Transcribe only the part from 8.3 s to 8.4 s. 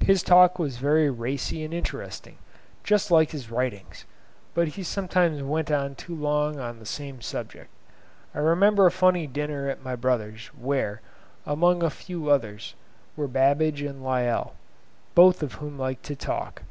I